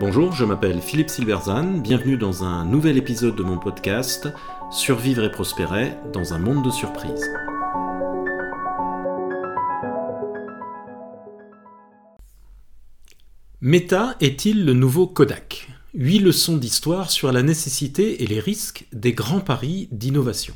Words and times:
Bonjour, 0.00 0.32
je 0.32 0.44
m'appelle 0.44 0.80
Philippe 0.80 1.10
Silverzan, 1.10 1.78
bienvenue 1.78 2.16
dans 2.16 2.42
un 2.42 2.64
nouvel 2.64 2.96
épisode 2.96 3.36
de 3.36 3.42
mon 3.42 3.58
podcast 3.58 4.28
Survivre 4.70 5.24
et 5.24 5.30
prospérer 5.30 5.92
dans 6.12 6.32
un 6.32 6.38
monde 6.38 6.64
de 6.64 6.70
surprises. 6.70 7.30
Meta 13.60 14.16
est-il 14.20 14.64
le 14.64 14.72
nouveau 14.72 15.06
Kodak? 15.06 15.68
Huit 15.94 16.20
leçons 16.20 16.56
d'histoire 16.56 17.10
sur 17.10 17.30
la 17.30 17.42
nécessité 17.42 18.22
et 18.22 18.26
les 18.26 18.40
risques 18.40 18.86
des 18.92 19.12
grands 19.12 19.40
paris 19.40 19.88
d'innovation. 19.92 20.54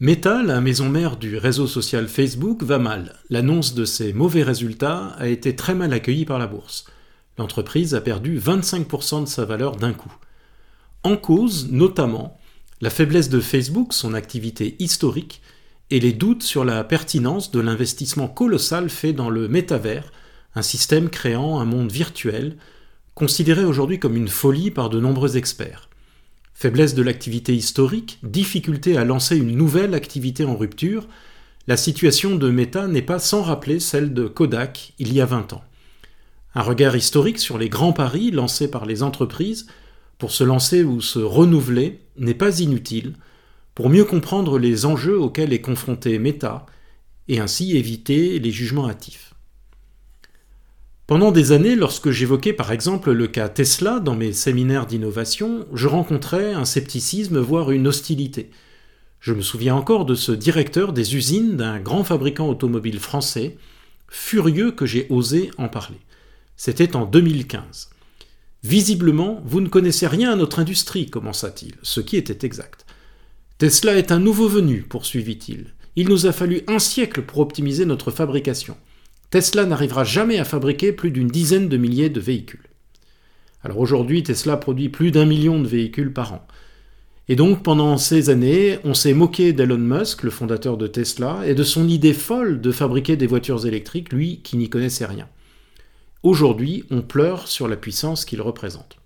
Meta, 0.00 0.44
la 0.44 0.60
maison 0.60 0.88
mère 0.88 1.16
du 1.16 1.38
réseau 1.38 1.66
social 1.66 2.06
Facebook, 2.06 2.62
va 2.62 2.78
mal. 2.78 3.16
L'annonce 3.30 3.74
de 3.74 3.84
ses 3.84 4.12
mauvais 4.12 4.44
résultats 4.44 5.06
a 5.18 5.26
été 5.26 5.56
très 5.56 5.74
mal 5.74 5.92
accueillie 5.92 6.24
par 6.24 6.38
la 6.38 6.46
bourse. 6.46 6.84
L'entreprise 7.36 7.96
a 7.96 8.00
perdu 8.00 8.38
25% 8.38 9.24
de 9.24 9.28
sa 9.28 9.44
valeur 9.44 9.74
d'un 9.74 9.92
coup. 9.92 10.12
En 11.02 11.16
cause, 11.16 11.72
notamment, 11.72 12.38
la 12.80 12.90
faiblesse 12.90 13.28
de 13.28 13.40
Facebook, 13.40 13.92
son 13.92 14.14
activité 14.14 14.76
historique, 14.78 15.42
et 15.90 15.98
les 15.98 16.12
doutes 16.12 16.44
sur 16.44 16.64
la 16.64 16.84
pertinence 16.84 17.50
de 17.50 17.58
l'investissement 17.58 18.28
colossal 18.28 18.90
fait 18.90 19.12
dans 19.12 19.30
le 19.30 19.48
métavers, 19.48 20.12
un 20.54 20.62
système 20.62 21.10
créant 21.10 21.58
un 21.58 21.64
monde 21.64 21.90
virtuel, 21.90 22.56
considéré 23.16 23.64
aujourd'hui 23.64 23.98
comme 23.98 24.14
une 24.14 24.28
folie 24.28 24.70
par 24.70 24.90
de 24.90 25.00
nombreux 25.00 25.36
experts. 25.36 25.87
Faiblesse 26.60 26.96
de 26.96 27.04
l'activité 27.04 27.54
historique, 27.54 28.18
difficulté 28.24 28.96
à 28.96 29.04
lancer 29.04 29.36
une 29.36 29.56
nouvelle 29.56 29.94
activité 29.94 30.44
en 30.44 30.56
rupture, 30.56 31.06
la 31.68 31.76
situation 31.76 32.34
de 32.34 32.50
Meta 32.50 32.88
n'est 32.88 33.00
pas 33.00 33.20
sans 33.20 33.42
rappeler 33.42 33.78
celle 33.78 34.12
de 34.12 34.26
Kodak 34.26 34.92
il 34.98 35.12
y 35.12 35.20
a 35.20 35.24
20 35.24 35.52
ans. 35.52 35.62
Un 36.56 36.62
regard 36.62 36.96
historique 36.96 37.38
sur 37.38 37.58
les 37.58 37.68
grands 37.68 37.92
paris 37.92 38.32
lancés 38.32 38.68
par 38.68 38.86
les 38.86 39.04
entreprises 39.04 39.68
pour 40.18 40.32
se 40.32 40.42
lancer 40.42 40.82
ou 40.82 41.00
se 41.00 41.20
renouveler 41.20 42.00
n'est 42.16 42.34
pas 42.34 42.58
inutile 42.58 43.14
pour 43.76 43.88
mieux 43.88 44.04
comprendre 44.04 44.58
les 44.58 44.84
enjeux 44.84 45.16
auxquels 45.16 45.52
est 45.52 45.60
confronté 45.60 46.18
Meta 46.18 46.66
et 47.28 47.38
ainsi 47.38 47.76
éviter 47.76 48.40
les 48.40 48.50
jugements 48.50 48.88
hâtifs. 48.88 49.27
Pendant 51.08 51.32
des 51.32 51.52
années, 51.52 51.74
lorsque 51.74 52.10
j'évoquais 52.10 52.52
par 52.52 52.70
exemple 52.70 53.12
le 53.12 53.28
cas 53.28 53.48
Tesla 53.48 53.98
dans 53.98 54.14
mes 54.14 54.34
séminaires 54.34 54.84
d'innovation, 54.84 55.66
je 55.72 55.88
rencontrais 55.88 56.52
un 56.52 56.66
scepticisme, 56.66 57.38
voire 57.38 57.70
une 57.70 57.88
hostilité. 57.88 58.50
Je 59.18 59.32
me 59.32 59.40
souviens 59.40 59.74
encore 59.74 60.04
de 60.04 60.14
ce 60.14 60.32
directeur 60.32 60.92
des 60.92 61.16
usines 61.16 61.56
d'un 61.56 61.80
grand 61.80 62.04
fabricant 62.04 62.46
automobile 62.46 63.00
français, 63.00 63.56
furieux 64.06 64.70
que 64.70 64.84
j'ai 64.84 65.06
osé 65.08 65.50
en 65.56 65.68
parler. 65.68 65.96
C'était 66.58 66.94
en 66.94 67.06
2015. 67.06 67.88
Visiblement, 68.62 69.40
vous 69.46 69.62
ne 69.62 69.68
connaissez 69.68 70.06
rien 70.06 70.30
à 70.30 70.36
notre 70.36 70.58
industrie, 70.58 71.08
commença-t-il, 71.08 71.76
ce 71.80 72.02
qui 72.02 72.18
était 72.18 72.44
exact. 72.44 72.84
Tesla 73.56 73.96
est 73.96 74.12
un 74.12 74.20
nouveau 74.20 74.46
venu, 74.46 74.82
poursuivit-il. 74.82 75.72
Il 75.96 76.10
nous 76.10 76.26
a 76.26 76.32
fallu 76.32 76.60
un 76.66 76.78
siècle 76.78 77.22
pour 77.22 77.38
optimiser 77.38 77.86
notre 77.86 78.10
fabrication. 78.10 78.76
Tesla 79.30 79.66
n'arrivera 79.66 80.04
jamais 80.04 80.38
à 80.38 80.44
fabriquer 80.44 80.92
plus 80.92 81.10
d'une 81.10 81.28
dizaine 81.28 81.68
de 81.68 81.76
milliers 81.76 82.08
de 82.08 82.20
véhicules. 82.20 82.66
Alors 83.62 83.78
aujourd'hui, 83.78 84.22
Tesla 84.22 84.56
produit 84.56 84.88
plus 84.88 85.10
d'un 85.10 85.26
million 85.26 85.60
de 85.60 85.66
véhicules 85.66 86.12
par 86.12 86.32
an. 86.32 86.46
Et 87.28 87.36
donc, 87.36 87.62
pendant 87.62 87.98
ces 87.98 88.30
années, 88.30 88.78
on 88.84 88.94
s'est 88.94 89.12
moqué 89.12 89.52
d'Elon 89.52 89.76
Musk, 89.76 90.22
le 90.22 90.30
fondateur 90.30 90.78
de 90.78 90.86
Tesla, 90.86 91.42
et 91.44 91.54
de 91.54 91.62
son 91.62 91.86
idée 91.86 92.14
folle 92.14 92.62
de 92.62 92.72
fabriquer 92.72 93.16
des 93.16 93.26
voitures 93.26 93.66
électriques, 93.66 94.14
lui 94.14 94.40
qui 94.42 94.56
n'y 94.56 94.70
connaissait 94.70 95.04
rien. 95.04 95.28
Aujourd'hui, 96.22 96.84
on 96.90 97.02
pleure 97.02 97.48
sur 97.48 97.68
la 97.68 97.76
puissance 97.76 98.24
qu'il 98.24 98.40
représente. 98.40 98.96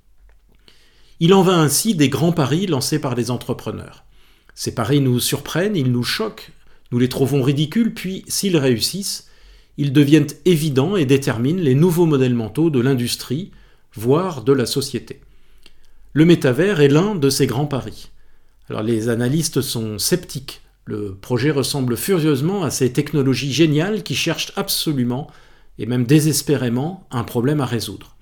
Il 1.19 1.34
en 1.34 1.42
va 1.42 1.55
ainsi 1.55 1.97
des 1.97 2.09
grands 2.09 2.33
paris 2.33 2.69
lancés 2.69 3.01
par 3.01 3.17
les 3.17 3.33
entrepreneurs. 3.33 4.05
Ces 4.55 4.74
paris 4.74 5.01
nous 5.01 5.18
surprennent, 5.18 5.77
ils 5.77 5.91
nous 5.91 6.05
choquent, 6.05 6.52
nous 6.92 7.01
les 7.01 7.08
trouvons 7.08 7.42
ridicules, 7.42 7.92
puis, 7.92 8.24
s'ils 8.29 8.57
réussissent, 8.57 9.29
ils 9.79 9.93
deviennent 9.93 10.27
évidents 10.45 10.97
et 10.97 11.07
déterminent 11.07 11.63
les 11.63 11.75
nouveaux 11.75 12.07
modèles 12.07 12.35
mentaux 12.35 12.71
de 12.71 12.81
l'industrie, 12.81 13.51
voire 13.95 14.43
de 14.43 14.53
la 14.53 14.67
société. 14.67 15.21
Le 16.13 16.25
métavers 16.25 16.81
est 16.81 16.89
l'un 16.89 17.15
de 17.15 17.31
ces 17.31 17.47
grands 17.47 17.67
paris. 17.67 18.11
Alors 18.69 18.83
les 18.83 19.09
analystes 19.09 19.61
sont 19.61 19.99
sceptiques. 19.99 20.61
Le 20.85 21.15
projet 21.15 21.51
ressemble 21.51 21.97
furieusement 21.97 22.65
à 22.65 22.71
ces 22.71 22.93
technologies 22.93 23.53
géniales 23.53 24.03
qui 24.03 24.15
cherchent 24.15 24.53
absolument 24.57 25.31
et 25.79 25.87
même 25.87 26.05
désespérément 26.05 27.07
un 27.11 27.25
problème 27.25 27.61
à 27.61 27.67
résoudre. 27.67 28.17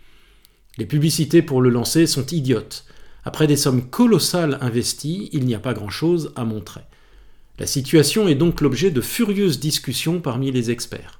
Les 0.78 0.86
publicités 0.86 1.42
pour 1.42 1.60
le 1.60 1.70
lancer 1.70 2.06
sont 2.06 2.26
idiotes. 2.26 2.84
Après 3.24 3.46
des 3.46 3.56
sommes 3.56 3.90
colossales 3.90 4.58
investies, 4.60 5.28
il 5.32 5.44
n'y 5.44 5.54
a 5.54 5.58
pas 5.58 5.74
grand-chose 5.74 6.32
à 6.36 6.44
montrer. 6.44 6.82
La 7.58 7.66
situation 7.66 8.28
est 8.28 8.34
donc 8.34 8.60
l'objet 8.60 8.90
de 8.90 9.00
furieuses 9.00 9.60
discussions 9.60 10.20
parmi 10.20 10.50
les 10.50 10.70
experts. 10.70 11.19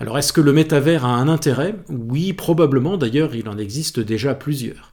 Alors 0.00 0.16
est-ce 0.18 0.32
que 0.32 0.40
le 0.40 0.52
métavers 0.52 1.04
a 1.04 1.08
un 1.08 1.28
intérêt? 1.28 1.74
Oui, 1.88 2.32
probablement, 2.32 2.96
d'ailleurs 2.96 3.34
il 3.34 3.48
en 3.48 3.58
existe 3.58 3.98
déjà 3.98 4.34
plusieurs. 4.34 4.92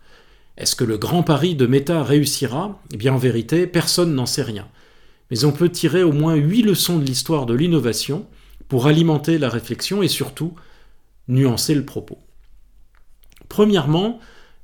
Est-ce 0.58 0.76
que 0.76 0.84
le 0.84 0.98
grand 0.98 1.22
pari 1.22 1.56
de 1.56 1.68
Meta 1.68 2.04
réussira? 2.04 2.82
Eh 2.92 2.98
bien 2.98 3.14
en 3.14 3.18
vérité, 3.18 3.68
personne 3.68 4.16
n'en 4.16 4.26
sait 4.26 4.42
rien. 4.42 4.68
Mais 5.30 5.46
on 5.46 5.52
peut 5.52 5.70
tirer 5.70 6.02
au 6.02 6.12
moins 6.12 6.36
huit 6.36 6.64
leçons 6.64 6.98
de 6.98 7.06
l'histoire 7.06 7.46
de 7.46 7.54
l'innovation 7.54 8.26
pour 8.68 8.88
alimenter 8.88 9.38
la 9.38 9.50
réflexion 9.50 10.02
et 10.02 10.08
surtout 10.08 10.54
nuancer 11.28 11.76
le 11.76 11.86
propos. 11.86 12.20
Premièrement, 13.48 14.20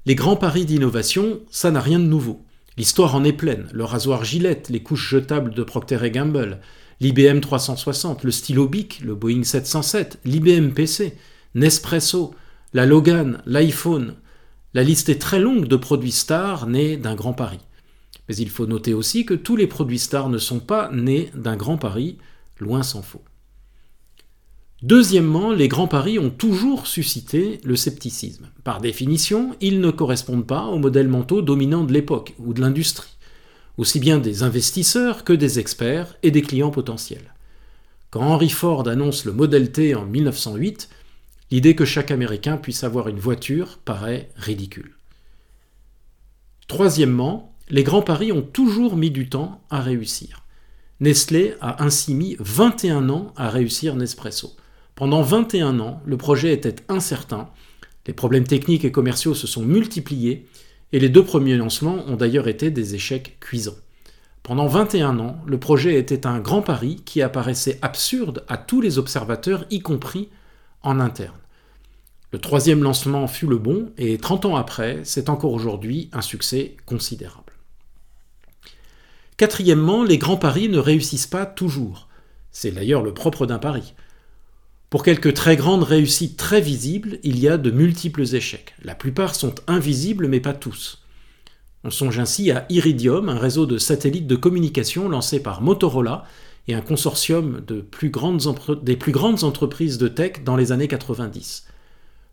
les 0.06 0.16
grands 0.16 0.36
paris 0.36 0.66
d'innovation, 0.66 1.42
ça 1.52 1.70
n'a 1.70 1.82
rien 1.82 2.00
de 2.00 2.06
nouveau. 2.06 2.44
L'histoire 2.78 3.14
en 3.16 3.24
est 3.24 3.34
pleine. 3.34 3.68
Le 3.74 3.84
rasoir 3.84 4.24
Gillette, 4.24 4.70
les 4.70 4.82
couches 4.82 5.10
jetables 5.10 5.54
de 5.54 5.64
Procter 5.64 6.10
Gamble, 6.10 6.62
l'IBM 7.02 7.40
360, 7.40 8.24
le 8.24 8.32
stylo 8.32 8.68
Bic, 8.68 9.02
le 9.02 9.16
Boeing 9.16 9.44
707, 9.44 10.20
l'IBM 10.24 10.70
PC, 10.70 11.18
Nespresso, 11.56 12.36
la 12.74 12.86
Logan, 12.86 13.42
l'iPhone. 13.48 14.16
La 14.76 14.84
liste 14.84 15.10
est 15.10 15.20
très 15.20 15.40
longue 15.40 15.68
de 15.68 15.76
produits 15.76 16.12
stars 16.12 16.68
nés 16.68 16.98
d'un 16.98 17.16
grand 17.16 17.34
pari. 17.34 17.58
Mais 18.30 18.36
il 18.36 18.52
faut 18.52 18.68
noter 18.68 18.94
aussi 18.94 19.26
que 19.26 19.34
tous 19.34 19.56
les 19.56 19.66
produits 19.66 20.00
stars 20.00 20.30
ne 20.30 20.38
sont 20.38 20.60
pas 20.60 20.92
nés 20.94 21.32
d'un 21.34 21.58
grand 21.58 21.78
pari, 21.78 22.20
loin 22.60 22.84
s'en 22.84 23.02
faut. 23.02 23.24
Deuxièmement, 24.84 25.52
les 25.52 25.68
grands 25.68 25.88
paris 25.88 26.20
ont 26.20 26.30
toujours 26.30 26.86
suscité 26.86 27.60
le 27.64 27.76
scepticisme. 27.76 28.48
Par 28.64 28.80
définition, 28.80 29.56
ils 29.60 29.82
ne 29.82 29.92
correspondent 29.92 30.48
pas 30.48 30.66
aux 30.66 30.80
modèles 30.80 31.08
mentaux 31.08 31.42
dominants 31.42 31.84
de 31.84 31.94
l'époque 31.94 32.36
ou 32.38 32.54
de 32.54 32.62
l'industrie, 32.62 33.18
aussi 33.82 34.00
bien 34.00 34.20
des 34.20 34.44
investisseurs 34.44 35.24
que 35.24 35.34
des 35.34 35.58
experts 35.58 36.16
et 36.22 36.30
des 36.30 36.44
clients 36.44 36.70
potentiels. 36.70 37.34
Quand 38.12 38.22
Henry 38.22 38.50
Ford 38.50 38.88
annonce 38.88 39.26
le 39.26 39.34
Model 39.34 39.72
T 39.72 39.96
en 39.96 40.06
1908, 40.06 40.88
l'idée 41.50 41.76
que 41.76 41.84
chaque 41.84 42.12
Américain 42.12 42.58
puisse 42.58 42.84
avoir 42.84 43.08
une 43.08 43.18
voiture 43.18 43.80
paraît 43.84 44.30
ridicule. 44.36 44.94
Troisièmement, 46.68 47.56
les 47.72 47.82
grands 47.82 48.04
paris 48.04 48.32
ont 48.32 48.44
toujours 48.44 48.96
mis 48.96 49.10
du 49.10 49.30
temps 49.30 49.64
à 49.72 49.82
réussir. 49.82 50.46
Nestlé 51.00 51.56
a 51.60 51.84
ainsi 51.84 52.14
mis 52.14 52.36
21 52.38 53.10
ans 53.10 53.34
à 53.36 53.50
réussir 53.50 53.96
Nespresso. 53.96 54.56
Pendant 54.94 55.24
21 55.24 55.80
ans, 55.80 56.04
le 56.06 56.18
projet 56.18 56.54
était 56.54 56.76
incertain, 56.88 57.50
les 58.06 58.14
problèmes 58.14 58.46
techniques 58.46 58.86
et 58.86 58.92
commerciaux 58.92 59.34
se 59.34 59.48
sont 59.48 59.64
multipliés, 59.64 60.46
et 60.94 61.00
les 61.00 61.10
deux 61.10 61.24
premiers 61.24 61.58
lancements 61.58 62.04
ont 62.08 62.16
d'ailleurs 62.16 62.48
été 62.48 62.72
des 62.72 62.96
échecs 62.96 63.38
cuisants. 63.40 63.78
Pendant 64.44 64.68
21 64.68 65.20
ans, 65.20 65.38
le 65.46 65.60
projet 65.60 65.96
était 65.96 66.26
un 66.26 66.40
grand 66.40 66.62
pari 66.62 67.02
qui 67.06 67.22
apparaissait 67.22 67.80
absurde 67.82 68.44
à 68.48 68.58
tous 68.58 68.82
les 68.82 68.98
observateurs, 68.98 69.66
y 69.70 69.80
compris 69.80 70.30
en 70.82 71.00
interne. 71.00 71.38
Le 72.32 72.40
troisième 72.40 72.82
lancement 72.82 73.28
fut 73.28 73.46
le 73.46 73.58
bon, 73.58 73.92
et 73.98 74.18
30 74.18 74.46
ans 74.46 74.56
après, 74.56 75.02
c'est 75.04 75.30
encore 75.30 75.52
aujourd'hui 75.52 76.10
un 76.14 76.22
succès 76.22 76.78
considérable. 76.86 77.54
Quatrièmement, 79.38 80.04
les 80.04 80.18
grands 80.18 80.38
paris 80.38 80.70
ne 80.70 80.78
réussissent 80.78 81.28
pas 81.28 81.46
toujours. 81.46 82.08
C'est 82.52 82.72
d'ailleurs 82.72 83.02
le 83.02 83.14
propre 83.14 83.46
d'un 83.46 83.60
pari. 83.60 83.94
Pour 84.92 85.04
quelques 85.04 85.34
très 85.34 85.56
grandes 85.56 85.84
réussites 85.84 86.36
très 86.36 86.60
visibles, 86.60 87.20
il 87.24 87.40
y 87.40 87.48
a 87.48 87.58
de 87.58 87.72
multiples 87.72 88.36
échecs. 88.36 88.76
La 88.84 88.94
plupart 88.94 89.36
sont 89.36 89.56
invisibles, 89.68 90.28
mais 90.28 90.42
pas 90.42 90.52
tous. 90.52 91.06
On 91.86 91.90
songe 91.90 92.20
ainsi 92.20 92.52
à 92.52 92.66
Iridium, 92.68 93.30
un 93.30 93.40
réseau 93.40 93.66
de 93.66 93.78
satellites 93.78 94.28
de 94.28 94.36
communication 94.36 95.08
lancé 95.08 95.42
par 95.42 95.62
Motorola 95.62 96.26
et 96.68 96.74
un 96.74 96.82
consortium 96.82 97.62
de 97.66 97.86
des 98.84 98.98
plus 98.98 99.12
grandes 99.12 99.44
entreprises 99.46 99.98
de 99.98 100.10
tech 100.10 100.44
dans 100.44 100.58
les 100.58 100.74
années 100.74 100.90
90. 100.90 101.68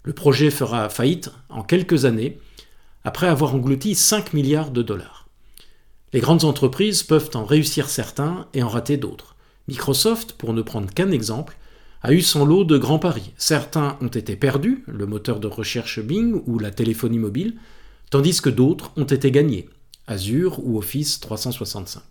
Le 0.02 0.12
projet 0.12 0.50
fera 0.50 0.88
faillite 0.88 1.30
en 1.50 1.62
quelques 1.62 2.06
années, 2.06 2.40
après 3.04 3.28
avoir 3.28 3.54
englouti 3.54 3.94
5 3.94 4.32
milliards 4.32 4.72
de 4.72 4.82
dollars. 4.82 5.28
Les 6.12 6.18
grandes 6.18 6.42
entreprises 6.42 7.04
peuvent 7.04 7.30
en 7.34 7.44
réussir 7.44 7.88
certains 7.88 8.48
et 8.52 8.64
en 8.64 8.68
rater 8.68 8.96
d'autres. 8.96 9.36
Microsoft, 9.68 10.32
pour 10.32 10.54
ne 10.54 10.62
prendre 10.62 10.92
qu'un 10.92 11.12
exemple, 11.12 11.56
a 12.02 12.12
eu 12.12 12.20
son 12.20 12.44
lot 12.44 12.64
de 12.64 12.78
grands 12.78 12.98
paris. 12.98 13.32
Certains 13.36 13.96
ont 14.00 14.08
été 14.08 14.36
perdus, 14.36 14.84
le 14.86 15.06
moteur 15.06 15.40
de 15.40 15.48
recherche 15.48 16.00
Bing 16.00 16.42
ou 16.46 16.58
la 16.58 16.70
téléphonie 16.70 17.18
mobile, 17.18 17.56
tandis 18.10 18.40
que 18.40 18.50
d'autres 18.50 18.92
ont 18.96 19.04
été 19.04 19.30
gagnés, 19.30 19.68
Azure 20.06 20.60
ou 20.64 20.78
Office 20.78 21.20
365. 21.20 22.02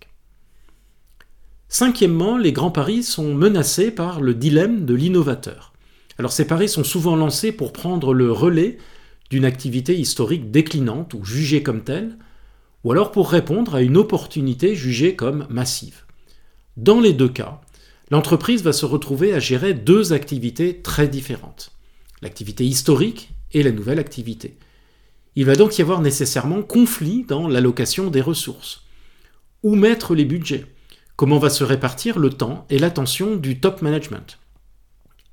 Cinquièmement, 1.69 2.37
les 2.37 2.53
grands 2.53 2.71
paris 2.71 3.03
sont 3.03 3.33
menacés 3.33 3.91
par 3.91 4.21
le 4.21 4.33
dilemme 4.33 4.85
de 4.85 4.93
l'innovateur. 4.93 5.73
Alors 6.17 6.31
ces 6.31 6.47
paris 6.47 6.69
sont 6.69 6.83
souvent 6.83 7.15
lancés 7.15 7.51
pour 7.51 7.73
prendre 7.73 8.13
le 8.13 8.31
relais 8.31 8.77
d'une 9.29 9.45
activité 9.45 9.97
historique 9.97 10.51
déclinante 10.51 11.13
ou 11.13 11.23
jugée 11.25 11.63
comme 11.63 11.83
telle, 11.83 12.17
ou 12.83 12.91
alors 12.91 13.11
pour 13.11 13.29
répondre 13.29 13.75
à 13.75 13.81
une 13.81 13.97
opportunité 13.97 14.75
jugée 14.75 15.15
comme 15.15 15.45
massive. 15.49 16.03
Dans 16.77 17.01
les 17.01 17.13
deux 17.13 17.27
cas, 17.27 17.59
l'entreprise 18.09 18.63
va 18.63 18.73
se 18.73 18.85
retrouver 18.85 19.33
à 19.33 19.39
gérer 19.39 19.73
deux 19.73 20.13
activités 20.13 20.81
très 20.81 21.07
différentes, 21.07 21.71
l'activité 22.21 22.65
historique 22.65 23.29
et 23.53 23.63
la 23.63 23.71
nouvelle 23.71 23.99
activité. 23.99 24.57
Il 25.35 25.45
va 25.45 25.55
donc 25.55 25.77
y 25.77 25.81
avoir 25.81 26.01
nécessairement 26.01 26.63
conflit 26.63 27.23
dans 27.23 27.47
l'allocation 27.47 28.09
des 28.09 28.21
ressources. 28.21 28.83
Où 29.63 29.75
mettre 29.75 30.15
les 30.15 30.25
budgets? 30.25 30.65
Comment 31.15 31.39
va 31.39 31.49
se 31.49 31.63
répartir 31.63 32.19
le 32.19 32.29
temps 32.29 32.65
et 32.69 32.79
l'attention 32.79 33.35
du 33.35 33.59
top 33.59 33.81
management? 33.81 34.39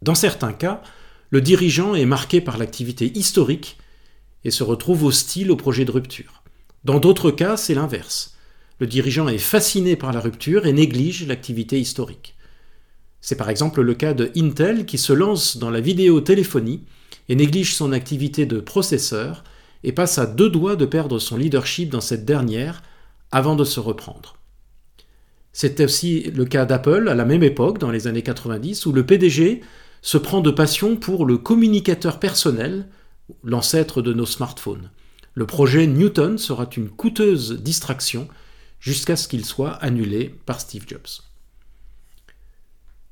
Dans 0.03 0.15
certains 0.15 0.53
cas, 0.53 0.82
le 1.31 1.41
dirigeant 1.41 1.94
est 1.94 2.05
marqué 2.05 2.41
par 2.41 2.59
l'activité 2.59 3.17
historique 3.17 3.79
et 4.44 4.50
se 4.50 4.62
retrouve 4.62 5.05
hostile 5.05 5.50
au 5.50 5.56
projet 5.56 5.85
de 5.85 5.91
rupture. 5.91 6.43
Dans 6.85 7.00
d'autres 7.00 7.31
cas, 7.31 7.56
c'est 7.56 7.75
l'inverse. 7.75 8.37
Le 8.79 8.87
dirigeant 8.87 9.29
est 9.29 9.38
fasciné 9.38 9.97
par 9.97 10.12
la 10.12 10.21
rupture 10.21 10.67
et 10.67 10.73
néglige 10.73 11.26
l'activité 11.26 11.81
historique. 11.81 12.35
C'est 13.25 13.37
par 13.37 13.49
exemple 13.49 13.81
le 13.81 13.94
cas 13.94 14.12
de 14.12 14.31
Intel 14.37 14.85
qui 14.85 14.99
se 14.99 15.15
lance 15.15 15.56
dans 15.56 15.71
la 15.71 15.81
vidéotéléphonie 15.81 16.82
et 17.31 17.35
néglige 17.35 17.75
son 17.75 17.93
activité 17.93 18.44
de 18.44 18.61
processeur 18.61 19.44
et 19.82 19.93
passe 19.93 20.19
à 20.19 20.26
deux 20.26 20.50
doigts 20.50 20.76
de 20.76 20.85
perdre 20.85 21.19
son 21.19 21.38
leadership 21.38 21.88
dans 21.88 22.03
cette 22.03 22.26
dernière 22.26 22.82
avant 23.32 23.56
de 23.56 23.65
se 23.65 23.81
reprendre. 23.81 24.37
C'était 25.55 25.87
aussi 25.87 26.32
le 26.35 26.44
cas 26.44 26.67
d'Apple 26.67 27.09
à 27.09 27.15
la 27.15 27.25
même 27.25 27.43
époque, 27.43 27.79
dans 27.79 27.91
les 27.91 28.09
années 28.09 28.21
90, 28.21 28.85
où 28.85 28.93
le 28.93 29.06
PDG 29.06 29.62
se 30.03 30.19
prend 30.19 30.43
de 30.43 30.50
passion 30.50 30.94
pour 30.94 31.25
le 31.25 31.38
communicateur 31.38 32.21
personnel, 32.21 32.88
l'ancêtre 33.43 34.03
de 34.03 34.12
nos 34.12 34.26
smartphones. 34.26 34.91
Le 35.32 35.47
projet 35.47 35.87
Newton 35.87 36.37
sera 36.37 36.69
une 36.76 36.91
coûteuse 36.91 37.53
distraction 37.62 38.29
jusqu'à 38.81 39.17
ce 39.17 39.29
qu'il 39.29 39.47
soit 39.47 39.73
annulé 39.76 40.35
par 40.44 40.61
Steve 40.61 40.85
Jobs. 40.87 41.23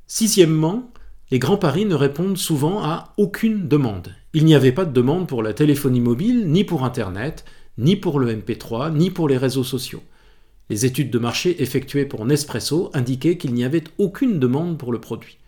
Sixièmement, 0.07 0.93
les 1.31 1.39
grands 1.39 1.57
paris 1.57 1.87
ne 1.87 1.95
répondent 1.95 2.37
souvent 2.37 2.83
à 2.83 3.15
aucune 3.17 3.69
demande. 3.69 4.15
Il 4.35 4.45
n'y 4.45 4.55
avait 4.55 4.73
pas 4.73 4.85
de 4.85 4.93
demande 4.93 5.27
pour 5.27 5.43
la 5.43 5.55
téléphonie 5.55 6.01
mobile, 6.01 6.49
ni 6.49 6.65
pour 6.65 6.85
Internet, 6.85 7.45
ni 7.79 7.97
pour 7.97 8.19
le 8.19 8.35
MP3, 8.35 8.93
ni 8.95 9.11
pour 9.11 9.29
les 9.29 9.39
réseaux 9.39 9.65
sociaux. 9.65 10.03
Les 10.69 10.87
études 10.87 11.11
de 11.11 11.19
marché 11.19 11.63
effectuées 11.63 12.05
pour 12.05 12.25
Nespresso 12.25 12.91
indiquaient 12.95 13.37
qu'il 13.37 13.55
n'y 13.55 13.65
avait 13.65 13.85
aucune 13.99 14.39
demande 14.39 14.79
pour 14.79 14.93
le 14.93 15.01
produit. 15.01 15.39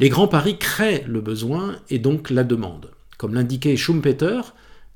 Les 0.00 0.08
grands 0.08 0.28
paris 0.28 0.58
créent 0.58 1.04
le 1.06 1.20
besoin 1.20 1.76
et 1.90 1.98
donc 1.98 2.30
la 2.30 2.44
demande. 2.44 2.90
Comme 3.18 3.34
l'indiquait 3.34 3.76
Schumpeter, 3.76 4.40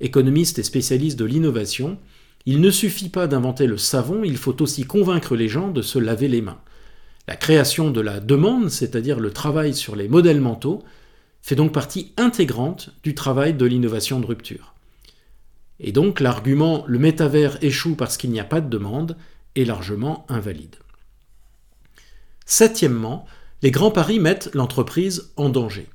économiste 0.00 0.58
et 0.58 0.64
spécialiste 0.64 1.18
de 1.18 1.24
l'innovation, 1.24 1.98
il 2.44 2.60
ne 2.60 2.70
suffit 2.70 3.08
pas 3.08 3.26
d'inventer 3.26 3.66
le 3.66 3.78
savon, 3.78 4.22
il 4.24 4.36
faut 4.36 4.62
aussi 4.62 4.84
convaincre 4.84 5.36
les 5.36 5.48
gens 5.48 5.70
de 5.70 5.82
se 5.82 5.98
laver 5.98 6.28
les 6.28 6.42
mains. 6.42 6.60
La 7.28 7.36
création 7.36 7.90
de 7.90 8.00
la 8.00 8.20
demande, 8.20 8.70
c'est-à-dire 8.70 9.18
le 9.18 9.32
travail 9.32 9.74
sur 9.74 9.96
les 9.96 10.08
modèles 10.08 10.40
mentaux, 10.40 10.82
fait 11.42 11.56
donc 11.56 11.72
partie 11.72 12.12
intégrante 12.16 12.90
du 13.02 13.14
travail 13.14 13.54
de 13.54 13.66
l'innovation 13.66 14.20
de 14.20 14.26
rupture. 14.26 14.74
Et 15.80 15.92
donc 15.92 16.20
l'argument 16.20 16.84
le 16.86 16.98
métavers 16.98 17.62
échoue 17.62 17.96
parce 17.96 18.16
qu'il 18.16 18.30
n'y 18.30 18.40
a 18.40 18.44
pas 18.44 18.60
de 18.60 18.68
demande 18.68 19.16
est 19.54 19.64
largement 19.64 20.24
invalide. 20.28 20.76
Septièmement, 22.46 23.26
les 23.62 23.70
grands 23.70 23.90
paris 23.90 24.20
mettent 24.20 24.54
l'entreprise 24.54 25.32
en 25.36 25.48
danger. 25.48 25.88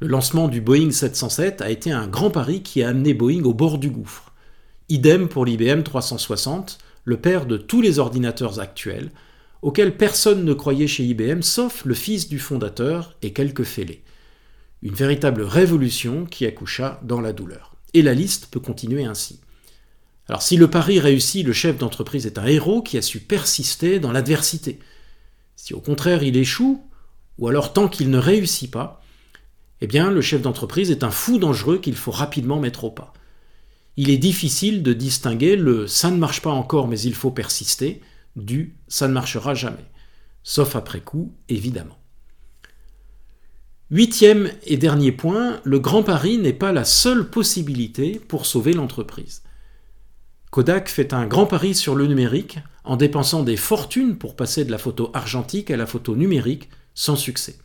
Le 0.00 0.08
lancement 0.08 0.48
du 0.48 0.60
Boeing 0.60 0.90
707 0.90 1.62
a 1.62 1.70
été 1.70 1.90
un 1.90 2.06
grand 2.06 2.30
pari 2.30 2.62
qui 2.62 2.82
a 2.82 2.88
amené 2.90 3.14
Boeing 3.14 3.44
au 3.44 3.54
bord 3.54 3.78
du 3.78 3.90
gouffre. 3.90 4.32
Idem 4.88 5.28
pour 5.28 5.44
l'IBM 5.44 5.82
360, 5.82 6.78
le 7.04 7.16
père 7.16 7.46
de 7.46 7.56
tous 7.56 7.80
les 7.80 7.98
ordinateurs 7.98 8.60
actuels, 8.60 9.10
auquel 9.66 9.96
personne 9.96 10.44
ne 10.44 10.54
croyait 10.54 10.86
chez 10.86 11.02
IBM 11.02 11.42
sauf 11.42 11.84
le 11.84 11.94
fils 11.94 12.28
du 12.28 12.38
fondateur 12.38 13.16
et 13.22 13.32
quelques 13.32 13.64
fêlés. 13.64 14.04
Une 14.80 14.94
véritable 14.94 15.42
révolution 15.42 16.24
qui 16.24 16.46
accoucha 16.46 17.00
dans 17.02 17.20
la 17.20 17.32
douleur. 17.32 17.74
Et 17.92 18.02
la 18.02 18.14
liste 18.14 18.46
peut 18.46 18.60
continuer 18.60 19.02
ainsi. 19.02 19.40
Alors 20.28 20.40
si 20.40 20.56
le 20.56 20.70
pari 20.70 21.00
réussit, 21.00 21.44
le 21.44 21.52
chef 21.52 21.78
d'entreprise 21.78 22.26
est 22.26 22.38
un 22.38 22.46
héros 22.46 22.80
qui 22.80 22.96
a 22.96 23.02
su 23.02 23.18
persister 23.18 23.98
dans 23.98 24.12
l'adversité. 24.12 24.78
Si 25.56 25.74
au 25.74 25.80
contraire 25.80 26.22
il 26.22 26.36
échoue, 26.36 26.80
ou 27.38 27.48
alors 27.48 27.72
tant 27.72 27.88
qu'il 27.88 28.08
ne 28.08 28.18
réussit 28.18 28.70
pas, 28.70 29.02
eh 29.80 29.88
bien 29.88 30.12
le 30.12 30.20
chef 30.20 30.42
d'entreprise 30.42 30.92
est 30.92 31.02
un 31.02 31.10
fou 31.10 31.38
dangereux 31.38 31.78
qu'il 31.78 31.96
faut 31.96 32.12
rapidement 32.12 32.60
mettre 32.60 32.84
au 32.84 32.92
pas. 32.92 33.12
Il 33.96 34.10
est 34.10 34.18
difficile 34.18 34.84
de 34.84 34.92
distinguer 34.92 35.56
le 35.56 35.88
ça 35.88 36.12
ne 36.12 36.18
marche 36.18 36.40
pas 36.40 36.50
encore 36.50 36.86
mais 36.86 37.00
il 37.00 37.16
faut 37.16 37.32
persister 37.32 38.00
du 38.36 38.76
ça 38.86 39.08
ne 39.08 39.12
marchera 39.12 39.54
jamais. 39.54 39.90
Sauf 40.42 40.76
après 40.76 41.00
coup, 41.00 41.34
évidemment. 41.48 41.98
Huitième 43.90 44.50
et 44.64 44.76
dernier 44.76 45.12
point, 45.12 45.60
le 45.64 45.78
grand 45.78 46.02
pari 46.02 46.38
n'est 46.38 46.52
pas 46.52 46.72
la 46.72 46.84
seule 46.84 47.28
possibilité 47.28 48.20
pour 48.28 48.46
sauver 48.46 48.72
l'entreprise. 48.72 49.42
Kodak 50.50 50.88
fait 50.88 51.12
un 51.12 51.26
grand 51.26 51.46
pari 51.46 51.74
sur 51.74 51.94
le 51.94 52.06
numérique 52.06 52.58
en 52.84 52.96
dépensant 52.96 53.42
des 53.42 53.56
fortunes 53.56 54.16
pour 54.16 54.36
passer 54.36 54.64
de 54.64 54.70
la 54.70 54.78
photo 54.78 55.10
argentique 55.14 55.70
à 55.70 55.76
la 55.76 55.86
photo 55.86 56.16
numérique 56.16 56.68
sans 56.94 57.16
succès. 57.16 57.58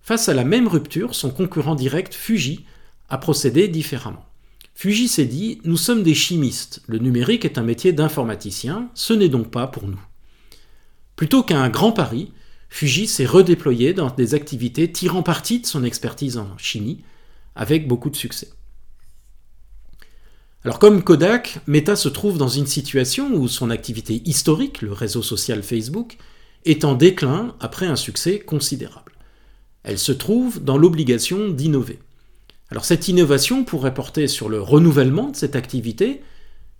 Face 0.00 0.28
à 0.28 0.34
la 0.34 0.44
même 0.44 0.68
rupture, 0.68 1.14
son 1.14 1.30
concurrent 1.30 1.74
direct 1.74 2.14
Fuji 2.14 2.64
a 3.08 3.18
procédé 3.18 3.68
différemment. 3.68 4.27
Fuji 4.80 5.08
s'est 5.08 5.24
dit 5.24 5.60
Nous 5.64 5.76
sommes 5.76 6.04
des 6.04 6.14
chimistes, 6.14 6.82
le 6.86 6.98
numérique 6.98 7.44
est 7.44 7.58
un 7.58 7.64
métier 7.64 7.92
d'informaticien, 7.92 8.92
ce 8.94 9.12
n'est 9.12 9.28
donc 9.28 9.50
pas 9.50 9.66
pour 9.66 9.88
nous. 9.88 9.98
Plutôt 11.16 11.42
qu'un 11.42 11.68
grand 11.68 11.90
pari, 11.90 12.30
Fuji 12.68 13.08
s'est 13.08 13.26
redéployé 13.26 13.92
dans 13.92 14.08
des 14.08 14.34
activités 14.34 14.92
tirant 14.92 15.24
parti 15.24 15.58
de 15.58 15.66
son 15.66 15.82
expertise 15.82 16.38
en 16.38 16.56
chimie, 16.58 17.02
avec 17.56 17.88
beaucoup 17.88 18.08
de 18.08 18.14
succès. 18.14 18.50
Alors 20.62 20.78
comme 20.78 21.02
Kodak, 21.02 21.58
Meta 21.66 21.96
se 21.96 22.08
trouve 22.08 22.38
dans 22.38 22.46
une 22.46 22.68
situation 22.68 23.34
où 23.34 23.48
son 23.48 23.70
activité 23.70 24.22
historique, 24.26 24.80
le 24.80 24.92
réseau 24.92 25.24
social 25.24 25.64
Facebook, 25.64 26.18
est 26.66 26.84
en 26.84 26.94
déclin 26.94 27.56
après 27.58 27.86
un 27.86 27.96
succès 27.96 28.38
considérable. 28.38 29.10
Elle 29.82 29.98
se 29.98 30.12
trouve 30.12 30.62
dans 30.62 30.78
l'obligation 30.78 31.48
d'innover. 31.48 31.98
Alors 32.70 32.84
cette 32.84 33.08
innovation 33.08 33.64
pourrait 33.64 33.94
porter 33.94 34.26
sur 34.28 34.48
le 34.48 34.60
renouvellement 34.60 35.30
de 35.30 35.36
cette 35.36 35.56
activité, 35.56 36.22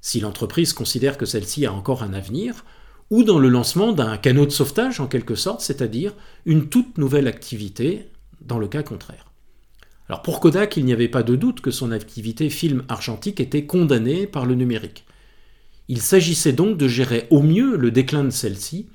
si 0.00 0.21
l'entreprise 0.21 0.73
considère 0.73 1.16
que 1.16 1.26
celle-ci 1.26 1.66
a 1.66 1.73
encore 1.73 2.02
un 2.02 2.12
avenir, 2.12 2.64
ou 3.11 3.25
dans 3.25 3.38
le 3.38 3.49
lancement 3.49 3.92
d'un 3.92 4.18
canot 4.18 4.45
de 4.45 4.50
sauvetage 4.50 5.00
en 5.00 5.07
quelque 5.07 5.35
sorte, 5.35 5.62
c'est-à-dire 5.62 6.14
une 6.45 6.68
toute 6.68 6.99
nouvelle 6.99 7.26
activité 7.26 8.11
dans 8.42 8.59
le 8.59 8.68
cas 8.68 8.83
contraire. 8.83 9.26
Alors 10.09 10.23
pour 10.23 10.40
Kodak, 10.40 10.76
il 10.76 10.85
n'y 10.85 10.92
avait 10.92 11.09
pas 11.09 11.23
de 11.23 11.37
doute 11.37 11.61
que 11.61 11.71
son 11.71 11.90
activité 11.90 12.50
film 12.50 12.85
argentique 12.88 13.40
était 13.40 13.66
condamnée 13.66 14.26
par 14.26 14.47
le 14.47 14.54
numérique. 14.54 15.04
Il 15.88 16.02
s'agissait 16.02 16.52
donc 16.52 16.76
de 16.76 16.87
gérer 16.87 17.26
au 17.30 17.42
mieux 17.42 17.76
le 17.76 17.90
déclin 17.90 18.25
de 18.25 18.30
celle-ci, 18.30 18.88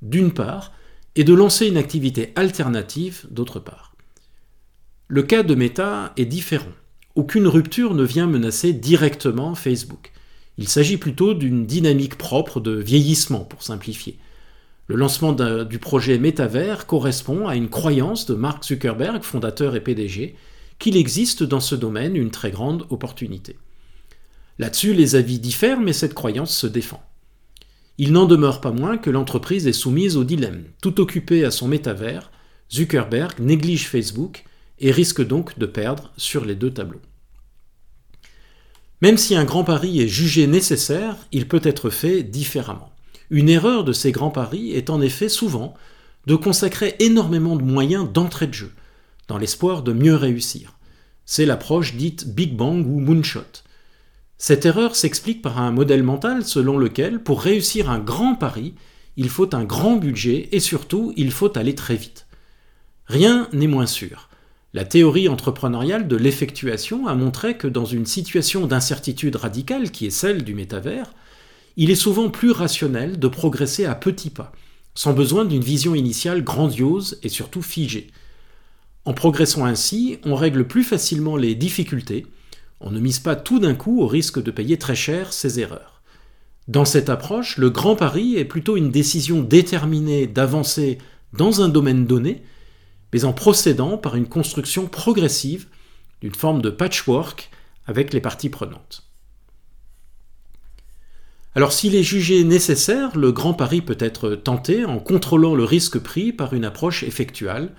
d'une 0.00 0.32
part, 0.32 0.72
et 1.14 1.24
de 1.24 1.34
lancer 1.34 1.66
une 1.66 1.76
activité 1.76 2.32
alternative, 2.36 3.26
d'autre 3.30 3.60
part. 3.60 3.87
Le 5.10 5.22
cas 5.22 5.42
de 5.42 5.54
Meta 5.54 6.12
est 6.18 6.26
différent. 6.26 6.68
Aucune 7.14 7.46
rupture 7.46 7.94
ne 7.94 8.04
vient 8.04 8.26
menacer 8.26 8.74
directement 8.74 9.54
Facebook. 9.54 10.12
Il 10.58 10.68
s'agit 10.68 10.98
plutôt 10.98 11.32
d'une 11.32 11.64
dynamique 11.64 12.18
propre 12.18 12.60
de 12.60 12.72
vieillissement, 12.72 13.40
pour 13.40 13.62
simplifier. 13.62 14.18
Le 14.86 14.96
lancement 14.96 15.32
du 15.32 15.78
projet 15.78 16.18
Métavers 16.18 16.86
correspond 16.86 17.48
à 17.48 17.56
une 17.56 17.70
croyance 17.70 18.26
de 18.26 18.34
Mark 18.34 18.62
Zuckerberg, 18.62 19.22
fondateur 19.22 19.76
et 19.76 19.80
PDG, 19.80 20.36
qu'il 20.78 20.94
existe 20.94 21.42
dans 21.42 21.60
ce 21.60 21.74
domaine 21.74 22.14
une 22.14 22.30
très 22.30 22.50
grande 22.50 22.84
opportunité. 22.90 23.56
Là-dessus, 24.58 24.92
les 24.92 25.16
avis 25.16 25.38
diffèrent, 25.38 25.80
mais 25.80 25.94
cette 25.94 26.12
croyance 26.12 26.54
se 26.54 26.66
défend. 26.66 27.02
Il 27.96 28.12
n'en 28.12 28.26
demeure 28.26 28.60
pas 28.60 28.72
moins 28.72 28.98
que 28.98 29.08
l'entreprise 29.08 29.66
est 29.66 29.72
soumise 29.72 30.18
au 30.18 30.24
dilemme. 30.24 30.64
Tout 30.82 31.00
occupé 31.00 31.46
à 31.46 31.50
son 31.50 31.66
métavers, 31.66 32.30
Zuckerberg 32.70 33.40
néglige 33.40 33.88
Facebook 33.88 34.44
et 34.80 34.90
risque 34.90 35.26
donc 35.26 35.58
de 35.58 35.66
perdre 35.66 36.12
sur 36.16 36.44
les 36.44 36.54
deux 36.54 36.72
tableaux. 36.72 37.00
Même 39.00 39.16
si 39.16 39.36
un 39.36 39.44
grand 39.44 39.64
pari 39.64 40.00
est 40.00 40.08
jugé 40.08 40.46
nécessaire, 40.46 41.16
il 41.30 41.46
peut 41.46 41.60
être 41.62 41.90
fait 41.90 42.22
différemment. 42.22 42.90
Une 43.30 43.48
erreur 43.48 43.84
de 43.84 43.92
ces 43.92 44.10
grands 44.10 44.30
paris 44.30 44.72
est 44.72 44.90
en 44.90 45.00
effet 45.00 45.28
souvent 45.28 45.74
de 46.26 46.34
consacrer 46.34 46.96
énormément 46.98 47.56
de 47.56 47.62
moyens 47.62 48.10
d'entrée 48.10 48.46
de 48.46 48.54
jeu, 48.54 48.72
dans 49.28 49.38
l'espoir 49.38 49.82
de 49.82 49.92
mieux 49.92 50.16
réussir. 50.16 50.78
C'est 51.24 51.46
l'approche 51.46 51.94
dite 51.94 52.34
Big 52.34 52.56
Bang 52.56 52.86
ou 52.86 53.00
Moonshot. 53.00 53.62
Cette 54.36 54.66
erreur 54.66 54.96
s'explique 54.96 55.42
par 55.42 55.58
un 55.58 55.70
modèle 55.70 56.02
mental 56.02 56.44
selon 56.44 56.78
lequel, 56.78 57.22
pour 57.22 57.42
réussir 57.42 57.90
un 57.90 57.98
grand 57.98 58.34
pari, 58.34 58.74
il 59.16 59.28
faut 59.28 59.54
un 59.54 59.64
grand 59.64 59.96
budget 59.96 60.48
et 60.52 60.60
surtout, 60.60 61.12
il 61.16 61.32
faut 61.32 61.56
aller 61.58 61.74
très 61.74 61.96
vite. 61.96 62.26
Rien 63.06 63.48
n'est 63.52 63.66
moins 63.66 63.86
sûr. 63.86 64.27
La 64.74 64.84
théorie 64.84 65.28
entrepreneuriale 65.28 66.08
de 66.08 66.16
l'effectuation 66.16 67.06
a 67.06 67.14
montré 67.14 67.56
que 67.56 67.66
dans 67.66 67.86
une 67.86 68.04
situation 68.04 68.66
d'incertitude 68.66 69.36
radicale 69.36 69.90
qui 69.90 70.04
est 70.04 70.10
celle 70.10 70.44
du 70.44 70.54
métavers, 70.54 71.14
il 71.76 71.90
est 71.90 71.94
souvent 71.94 72.28
plus 72.28 72.50
rationnel 72.50 73.18
de 73.18 73.28
progresser 73.28 73.86
à 73.86 73.94
petits 73.94 74.30
pas, 74.30 74.52
sans 74.94 75.14
besoin 75.14 75.46
d'une 75.46 75.62
vision 75.62 75.94
initiale 75.94 76.44
grandiose 76.44 77.18
et 77.22 77.30
surtout 77.30 77.62
figée. 77.62 78.08
En 79.06 79.14
progressant 79.14 79.64
ainsi, 79.64 80.18
on 80.24 80.34
règle 80.34 80.66
plus 80.66 80.84
facilement 80.84 81.36
les 81.36 81.54
difficultés, 81.54 82.26
on 82.80 82.90
ne 82.90 83.00
mise 83.00 83.20
pas 83.20 83.36
tout 83.36 83.58
d'un 83.58 83.74
coup 83.74 84.02
au 84.02 84.06
risque 84.06 84.42
de 84.42 84.50
payer 84.50 84.76
très 84.76 84.94
cher 84.94 85.32
ses 85.32 85.60
erreurs. 85.60 86.02
Dans 86.68 86.84
cette 86.84 87.08
approche, 87.08 87.56
le 87.56 87.70
grand 87.70 87.96
pari 87.96 88.36
est 88.36 88.44
plutôt 88.44 88.76
une 88.76 88.90
décision 88.90 89.40
déterminée 89.40 90.26
d'avancer 90.26 90.98
dans 91.32 91.62
un 91.62 91.70
domaine 91.70 92.06
donné, 92.06 92.42
mais 93.12 93.24
en 93.24 93.32
procédant 93.32 93.98
par 93.98 94.16
une 94.16 94.28
construction 94.28 94.86
progressive 94.86 95.66
d'une 96.20 96.34
forme 96.34 96.62
de 96.62 96.70
patchwork 96.70 97.50
avec 97.86 98.12
les 98.12 98.20
parties 98.20 98.50
prenantes. 98.50 99.04
Alors 101.54 101.72
s'il 101.72 101.94
est 101.94 102.02
jugé 102.02 102.44
nécessaire, 102.44 103.16
le 103.16 103.32
grand 103.32 103.54
pari 103.54 103.80
peut 103.80 103.96
être 103.98 104.34
tenté 104.34 104.84
en 104.84 104.98
contrôlant 104.98 105.54
le 105.54 105.64
risque 105.64 105.98
pris 105.98 106.32
par 106.32 106.52
une 106.52 106.64
approche 106.64 107.02
effectuelle, 107.02 107.70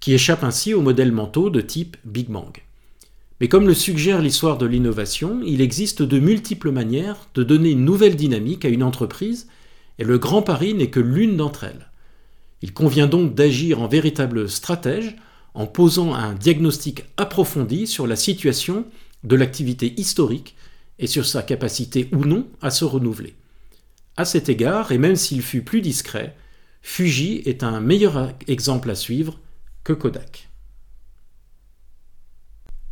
qui 0.00 0.12
échappe 0.12 0.44
ainsi 0.44 0.74
aux 0.74 0.82
modèles 0.82 1.12
mentaux 1.12 1.50
de 1.50 1.60
type 1.60 1.96
Big 2.04 2.28
Bang. 2.28 2.56
Mais 3.40 3.48
comme 3.48 3.66
le 3.66 3.74
suggère 3.74 4.20
l'histoire 4.20 4.58
de 4.58 4.66
l'innovation, 4.66 5.40
il 5.44 5.60
existe 5.60 6.02
de 6.02 6.18
multiples 6.18 6.72
manières 6.72 7.28
de 7.34 7.44
donner 7.44 7.70
une 7.70 7.84
nouvelle 7.84 8.16
dynamique 8.16 8.64
à 8.64 8.68
une 8.68 8.82
entreprise, 8.82 9.48
et 9.98 10.04
le 10.04 10.18
grand 10.18 10.42
pari 10.42 10.74
n'est 10.74 10.90
que 10.90 11.00
l'une 11.00 11.36
d'entre 11.36 11.64
elles. 11.64 11.90
Il 12.62 12.72
convient 12.72 13.06
donc 13.06 13.34
d'agir 13.34 13.80
en 13.80 13.88
véritable 13.88 14.48
stratège 14.48 15.16
en 15.54 15.66
posant 15.66 16.14
un 16.14 16.34
diagnostic 16.34 17.04
approfondi 17.16 17.86
sur 17.86 18.06
la 18.06 18.16
situation 18.16 18.84
de 19.24 19.36
l'activité 19.36 19.98
historique 19.98 20.56
et 20.98 21.06
sur 21.06 21.26
sa 21.26 21.42
capacité 21.42 22.08
ou 22.12 22.24
non 22.24 22.46
à 22.60 22.70
se 22.70 22.84
renouveler. 22.84 23.34
À 24.16 24.24
cet 24.24 24.48
égard, 24.48 24.92
et 24.92 24.98
même 24.98 25.16
s'il 25.16 25.42
fut 25.42 25.62
plus 25.62 25.80
discret, 25.80 26.36
Fuji 26.82 27.42
est 27.46 27.62
un 27.62 27.80
meilleur 27.80 28.34
exemple 28.46 28.90
à 28.90 28.94
suivre 28.94 29.38
que 29.84 29.92
Kodak. 29.92 30.48